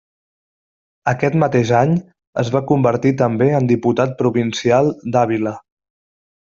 Aquest 1.11 1.37
mateix 1.43 1.73
any, 1.81 1.93
es 2.45 2.51
va 2.57 2.63
convertir 2.73 3.13
també 3.23 3.53
en 3.61 3.71
diputat 3.75 4.19
provincial 4.27 4.95
d'Àvila. 5.15 5.59